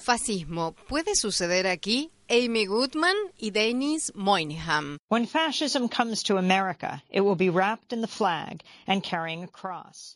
[0.00, 2.15] Fascismo, ¿puede suceder aquí?
[2.28, 4.98] Amy Goodman y Dennis Moynihan.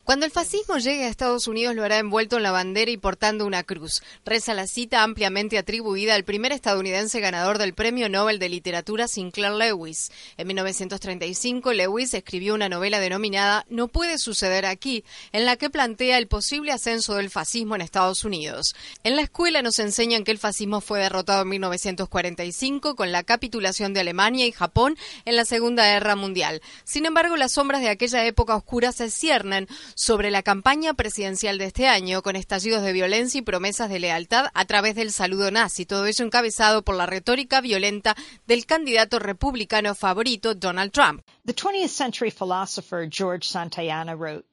[0.05, 3.47] Cuando el fascismo llegue a Estados Unidos lo hará envuelto en la bandera y portando
[3.47, 4.03] una cruz.
[4.25, 9.53] Reza la cita ampliamente atribuida al primer estadounidense ganador del Premio Nobel de Literatura Sinclair
[9.53, 10.11] Lewis.
[10.37, 16.19] En 1935 Lewis escribió una novela denominada No puede suceder aquí, en la que plantea
[16.19, 18.75] el posible ascenso del fascismo en Estados Unidos.
[19.05, 23.93] En la escuela nos enseñan que el fascismo fue derrotado en 1935 con la capitulación
[23.93, 26.61] de Alemania y Japón en la Segunda Guerra Mundial.
[26.85, 31.67] Sin embargo, las sombras de aquella época oscura se ciernen sobre la campaña presidencial de
[31.67, 35.87] este año, con estallidos de violencia y promesas de lealtad a través del saludo nazi,
[35.87, 41.23] todo ello encabezado por la retórica violenta del candidato republicano favorito Donald Trump.
[41.45, 44.45] The 20th century philosopher George Santayana wrote,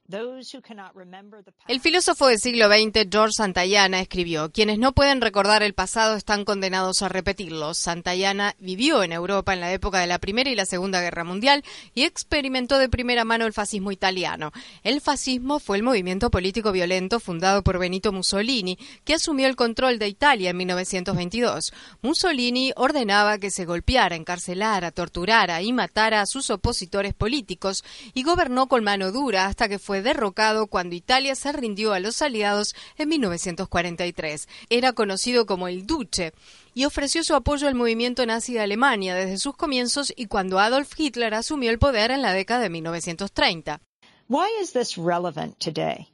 [1.68, 6.46] el filósofo del siglo XX, George Santayana, escribió, quienes no pueden recordar el pasado están
[6.46, 7.74] condenados a repetirlo.
[7.74, 11.62] Santayana vivió en Europa en la época de la Primera y la Segunda Guerra Mundial
[11.94, 14.54] y experimentó de primera mano el fascismo italiano.
[14.84, 20.00] El fascismo fue el movimiento político violento fundado por Benito Mussolini, que asumió el control
[20.00, 21.74] de Italia en 1922.
[22.02, 28.68] Mussolini ordenaba que se golpeara, encarcelara, torturara y matara a sus opositores políticos y gobernó
[28.68, 33.10] con mano dura hasta que fue derrocado cuando Italia se rindió a los aliados en
[33.10, 34.48] 1943.
[34.70, 36.34] Era conocido como el Duce
[36.74, 40.92] y ofreció su apoyo al movimiento nazi de Alemania desde sus comienzos y cuando Adolf
[40.98, 43.82] Hitler asumió el poder en la década de 1930.
[44.30, 46.10] Why is this relevant today?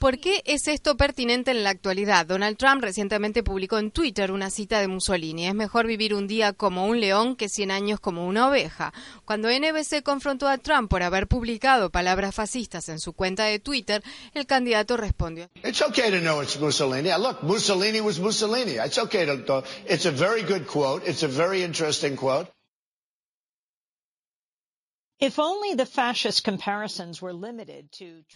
[0.00, 2.26] ¿Por qué es esto pertinente en la actualidad?
[2.26, 5.46] Donald Trump recientemente publicó en Twitter una cita de Mussolini.
[5.46, 8.92] Es mejor vivir un día como un león que 100 años como una oveja.
[9.24, 14.02] Cuando NBC confrontó a Trump por haber publicado palabras fascistas en su cuenta de Twitter,
[14.34, 15.48] el candidato respondió.
[15.62, 17.10] It's okay to know it's Mussolini.
[17.16, 18.78] Look, Mussolini was Mussolini.
[18.84, 19.62] It's okay to.
[19.88, 21.08] It's a very good quote.
[21.08, 22.50] It's a very interesting quote.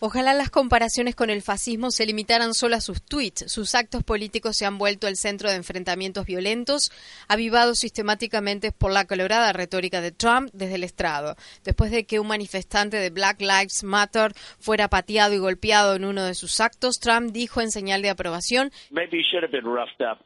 [0.01, 3.51] Ojalá las comparaciones con el fascismo se limitaran solo a sus tweets.
[3.51, 6.93] Sus actos políticos se han vuelto el centro de enfrentamientos violentos,
[7.27, 11.37] avivados sistemáticamente por la colorada retórica de Trump desde el estrado.
[11.65, 16.23] Después de que un manifestante de Black Lives Matter fuera pateado y golpeado en uno
[16.23, 18.71] de sus actos, Trump dijo en señal de aprobación,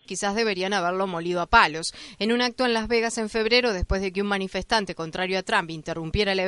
[0.06, 1.94] quizás deberían haberlo molido a palos.
[2.19, 5.44] En un acto en Las Vegas en febrero, después de que un manifestante contrario a
[5.44, 6.47] Trump interrumpiera el evento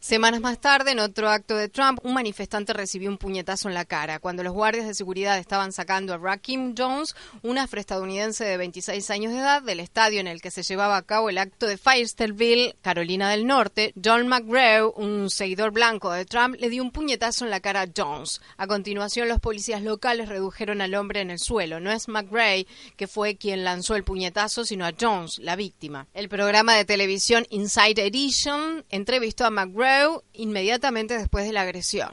[0.00, 3.84] Semanas más tarde, en otro acto de Trump, un manifestante recibió un puñetazo en la
[3.84, 4.18] cara.
[4.18, 9.32] Cuando los guardias de seguridad estaban sacando a Rakim Jones, un afroestadounidense de 26 años
[9.32, 12.74] de edad, del estadio en el que se llevaba a cabo el acto de Firesterville,
[12.82, 17.52] Carolina del Norte, John McGraw, un seguidor blanco de Trump, le dio un puñetazo en
[17.52, 18.40] la cara a Jones.
[18.56, 21.78] A continuación, los policías locales redujeron al hombre en el suelo.
[21.78, 26.07] No es McGray que fue quien lanzó el puñetazo, sino a Jones, la víctima.
[26.14, 32.10] El programa de televisión Inside Edition entrevistó a McGraw inmediatamente después de la agresión.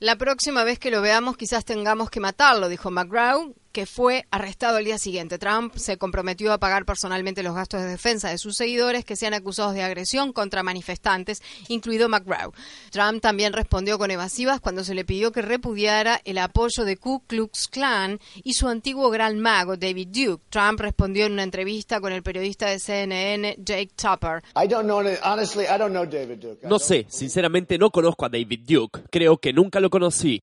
[0.00, 4.78] La próxima vez que lo veamos quizás tengamos que matarlo, dijo McGraw, que fue arrestado
[4.78, 5.36] el día siguiente.
[5.36, 9.34] Trump se comprometió a pagar personalmente los gastos de defensa de sus seguidores que sean
[9.34, 12.52] acusados de agresión contra manifestantes, incluido McGraw.
[12.90, 17.24] Trump también respondió con evasivas cuando se le pidió que repudiara el apoyo de Ku
[17.26, 20.44] Klux Klan y su antiguo gran mago, David Duke.
[20.50, 24.44] Trump respondió en una entrevista con el periodista de CNN, Jake Tupper.
[26.62, 29.00] No sé, sinceramente no conozco a David Duke.
[29.10, 30.40] Creo que nunca lo conocí.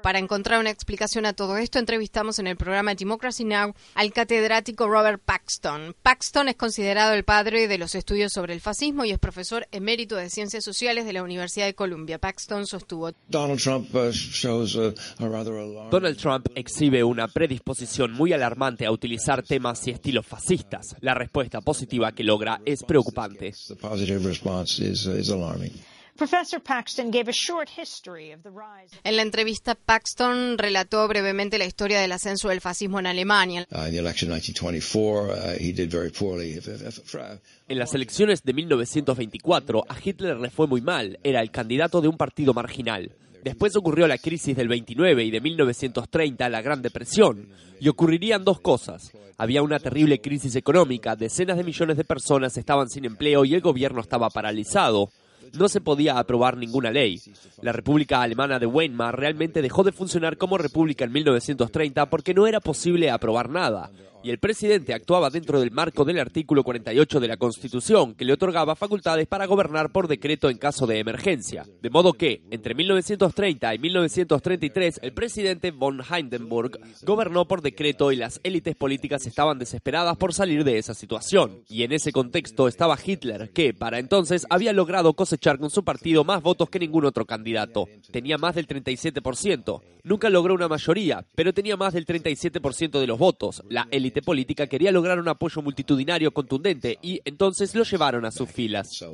[0.00, 3.74] Para encontrar una explicación a todo esto, entrevistamos en el programa Democracy Now!
[3.94, 5.96] al catedrático Robert Paxton.
[6.02, 10.16] Paxton es considerado el padre de los estudios sobre el fascismo y es profesor emérito
[10.16, 12.18] de Ciencias Sociales de la Universidad de Columbia.
[12.18, 13.10] Paxton sostuvo.
[13.28, 14.12] Donald Trump, uh,
[15.90, 20.94] Donald Trump exhibe una predisposición muy alarmante a utilizar temas y estilos fascistas.
[21.00, 23.54] La respuesta positiva que logra es preocupante.
[29.02, 33.66] En la entrevista, Paxton relató brevemente la historia del ascenso del fascismo en Alemania.
[33.68, 33.88] Uh,
[37.68, 41.18] en las elecciones de 1924, a Hitler le fue muy mal.
[41.24, 43.10] Era el candidato de un partido marginal.
[43.42, 47.48] Después ocurrió la crisis del 29 y de 1930 la Gran Depresión.
[47.80, 49.10] Y ocurrirían dos cosas.
[49.36, 53.60] Había una terrible crisis económica, decenas de millones de personas estaban sin empleo y el
[53.60, 55.10] gobierno estaba paralizado
[55.52, 57.20] no se podía aprobar ninguna ley.
[57.62, 62.46] La República Alemana de Weimar realmente dejó de funcionar como república en 1930 porque no
[62.46, 63.90] era posible aprobar nada
[64.24, 68.32] y el presidente actuaba dentro del marco del artículo 48 de la Constitución, que le
[68.32, 71.66] otorgaba facultades para gobernar por decreto en caso de emergencia.
[71.82, 78.16] De modo que, entre 1930 y 1933, el presidente von Hindenburg gobernó por decreto y
[78.16, 81.62] las élites políticas estaban desesperadas por salir de esa situación.
[81.68, 86.24] Y en ese contexto estaba Hitler, que para entonces había logrado cosechar con su partido
[86.24, 87.88] más votos que ningún otro candidato.
[88.10, 89.82] Tenía más del 37%.
[90.02, 93.62] Nunca logró una mayoría, pero tenía más del 37% de los votos.
[93.68, 98.50] La élite política quería lograr un apoyo multitudinario contundente y entonces lo llevaron a sus
[98.50, 99.04] filas.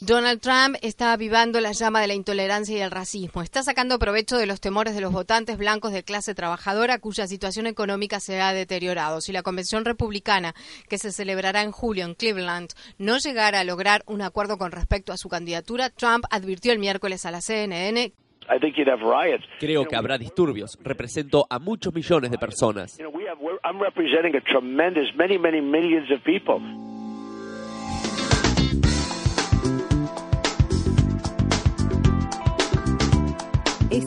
[0.00, 3.42] Donald Trump está avivando la llama de la intolerancia y el racismo.
[3.42, 7.68] Está sacando provecho de los temores de los votantes blancos de clase trabajadora cuya situación
[7.68, 9.20] económica se ha deteriorado.
[9.20, 10.56] Si la convención republicana
[10.88, 15.12] que se celebrará en julio en Cleveland no llegara a lograr un acuerdo con respecto
[15.12, 18.12] a su candidatura, Trump advirtió el miércoles a la CNN
[19.58, 20.78] Creo que habrá disturbios.
[20.82, 22.98] Represento a muchos millones de personas.